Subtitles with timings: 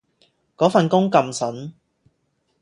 [0.57, 1.73] 嗰份工咁旬